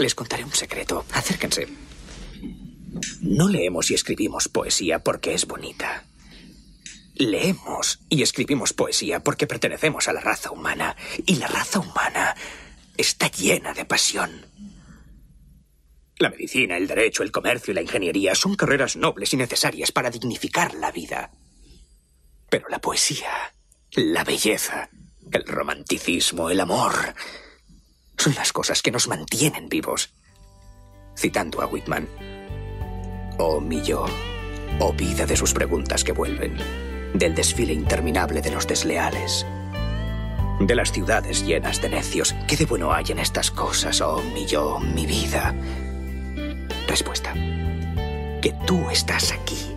Les 0.00 0.14
contaré 0.14 0.44
un 0.44 0.52
secreto. 0.52 1.04
Acérquense. 1.12 1.68
No 3.20 3.48
leemos 3.48 3.90
y 3.90 3.94
escribimos 3.94 4.48
poesía 4.48 5.00
porque 5.00 5.34
es 5.34 5.46
bonita. 5.46 6.04
Leemos 7.16 8.00
y 8.08 8.22
escribimos 8.22 8.72
poesía 8.72 9.20
porque 9.20 9.46
pertenecemos 9.46 10.08
a 10.08 10.14
la 10.14 10.20
raza 10.20 10.52
humana. 10.52 10.96
Y 11.26 11.36
la 11.36 11.48
raza 11.48 11.80
humana 11.80 12.34
está 12.96 13.30
llena 13.30 13.74
de 13.74 13.84
pasión. 13.84 14.46
La 16.16 16.30
medicina, 16.30 16.78
el 16.78 16.86
derecho, 16.86 17.22
el 17.22 17.30
comercio 17.30 17.72
y 17.72 17.74
la 17.74 17.82
ingeniería 17.82 18.34
son 18.34 18.54
carreras 18.54 18.96
nobles 18.96 19.34
y 19.34 19.36
necesarias 19.36 19.92
para 19.92 20.10
dignificar 20.10 20.72
la 20.74 20.90
vida. 20.92 21.30
Pero 22.48 22.68
la 22.70 22.80
poesía, 22.80 23.54
la 23.92 24.24
belleza, 24.24 24.88
el 25.30 25.44
romanticismo, 25.44 26.48
el 26.48 26.60
amor, 26.60 27.14
son 28.20 28.34
las 28.34 28.52
cosas 28.52 28.82
que 28.82 28.90
nos 28.90 29.08
mantienen 29.08 29.68
vivos. 29.68 30.10
Citando 31.16 31.62
a 31.62 31.66
Whitman, 31.66 32.06
oh 33.38 33.60
mi 33.60 33.82
yo, 33.82 34.04
oh 34.78 34.92
vida 34.92 35.24
de 35.24 35.36
sus 35.36 35.54
preguntas 35.54 36.04
que 36.04 36.12
vuelven, 36.12 36.56
del 37.14 37.34
desfile 37.34 37.72
interminable 37.72 38.42
de 38.42 38.50
los 38.50 38.66
desleales, 38.66 39.46
de 40.60 40.74
las 40.74 40.92
ciudades 40.92 41.46
llenas 41.46 41.80
de 41.80 41.88
necios, 41.88 42.34
¿qué 42.46 42.56
de 42.56 42.66
bueno 42.66 42.92
hay 42.92 43.06
en 43.08 43.18
estas 43.18 43.50
cosas, 43.50 44.02
oh 44.02 44.22
mi 44.34 44.44
yo, 44.44 44.78
mi 44.80 45.06
vida? 45.06 45.54
Respuesta, 46.86 47.32
que 47.32 48.54
tú 48.66 48.90
estás 48.90 49.32
aquí. 49.32 49.69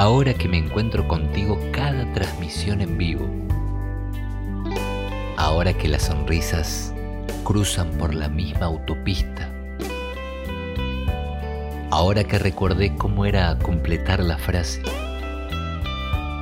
Ahora 0.00 0.32
que 0.32 0.48
me 0.48 0.56
encuentro 0.56 1.06
contigo 1.06 1.60
cada 1.72 2.10
transmisión 2.14 2.80
en 2.80 2.96
vivo, 2.96 3.28
ahora 5.36 5.74
que 5.74 5.88
las 5.88 6.04
sonrisas 6.04 6.94
cruzan 7.44 7.90
por 7.98 8.14
la 8.14 8.30
misma 8.30 8.64
autopista, 8.64 9.52
ahora 11.90 12.24
que 12.24 12.38
recordé 12.38 12.96
cómo 12.96 13.26
era 13.26 13.58
completar 13.58 14.20
la 14.20 14.38
frase, 14.38 14.80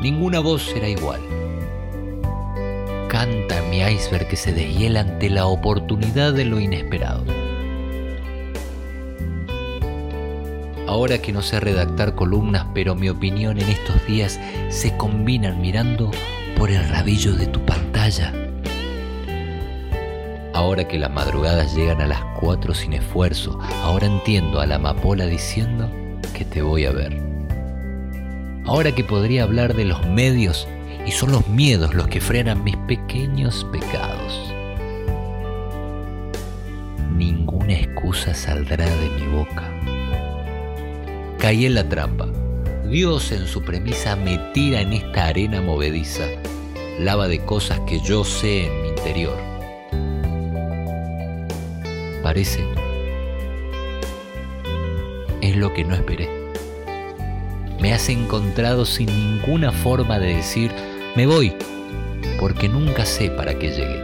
ninguna 0.02 0.38
voz 0.38 0.62
será 0.62 0.88
igual. 0.88 1.20
Canta 3.08 3.60
mi 3.62 3.82
iceberg 3.82 4.28
que 4.28 4.36
se 4.36 4.52
deshiela 4.52 5.00
ante 5.00 5.30
la 5.30 5.46
oportunidad 5.46 6.32
de 6.32 6.44
lo 6.44 6.60
inesperado. 6.60 7.24
Ahora 10.88 11.18
que 11.18 11.34
no 11.34 11.42
sé 11.42 11.60
redactar 11.60 12.14
columnas, 12.14 12.64
pero 12.72 12.94
mi 12.94 13.10
opinión 13.10 13.60
en 13.60 13.68
estos 13.68 14.06
días 14.06 14.40
se 14.70 14.96
combinan 14.96 15.60
mirando 15.60 16.10
por 16.56 16.70
el 16.70 16.88
rabillo 16.88 17.34
de 17.34 17.46
tu 17.46 17.60
pantalla. 17.66 18.32
Ahora 20.54 20.88
que 20.88 20.98
las 20.98 21.10
madrugadas 21.10 21.76
llegan 21.76 22.00
a 22.00 22.06
las 22.06 22.24
cuatro 22.40 22.72
sin 22.72 22.94
esfuerzo, 22.94 23.60
ahora 23.82 24.06
entiendo 24.06 24.60
a 24.60 24.66
la 24.66 24.76
amapola 24.76 25.26
diciendo 25.26 25.90
que 26.32 26.46
te 26.46 26.62
voy 26.62 26.86
a 26.86 26.90
ver. 26.90 27.20
Ahora 28.64 28.90
que 28.92 29.04
podría 29.04 29.42
hablar 29.42 29.74
de 29.74 29.84
los 29.84 30.06
medios 30.06 30.66
y 31.04 31.10
son 31.10 31.32
los 31.32 31.46
miedos 31.48 31.94
los 31.94 32.08
que 32.08 32.22
frenan 32.22 32.64
mis 32.64 32.78
pequeños 32.88 33.66
pecados. 33.70 34.54
Ninguna 37.14 37.74
excusa 37.74 38.32
saldrá 38.32 38.86
de 38.86 39.10
mi 39.20 39.26
boca. 39.36 39.77
Caí 41.38 41.66
en 41.66 41.74
la 41.74 41.88
trampa. 41.88 42.26
Dios 42.90 43.30
en 43.30 43.46
su 43.46 43.62
premisa 43.62 44.16
me 44.16 44.38
tira 44.52 44.80
en 44.80 44.92
esta 44.92 45.26
arena 45.26 45.62
movediza, 45.62 46.24
lava 46.98 47.28
de 47.28 47.38
cosas 47.44 47.78
que 47.86 48.00
yo 48.00 48.24
sé 48.24 48.66
en 48.66 48.82
mi 48.82 48.88
interior. 48.88 49.36
Parece 52.24 52.64
es 55.40 55.56
lo 55.56 55.72
que 55.72 55.84
no 55.84 55.94
esperé. 55.94 56.28
Me 57.80 57.94
has 57.94 58.08
encontrado 58.08 58.84
sin 58.84 59.06
ninguna 59.06 59.70
forma 59.70 60.18
de 60.18 60.34
decir 60.34 60.72
me 61.14 61.26
voy, 61.26 61.54
porque 62.40 62.68
nunca 62.68 63.06
sé 63.06 63.30
para 63.30 63.56
qué 63.56 63.70
llegué. 63.70 64.02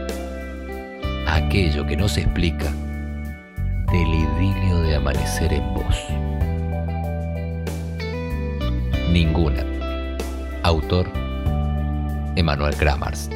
Aquello 1.27 1.85
que 1.85 1.97
no 1.97 2.09
se 2.09 2.21
explica 2.21 2.73
del 3.91 4.09
idilio 4.09 4.83
de 4.83 4.95
amanecer 4.95 5.53
en 5.53 5.75
vos. 5.75 6.24
Ninguna. 9.15 9.63
Autor 10.65 11.07
Emanuel 12.35 12.75
Kramars. 12.75 13.31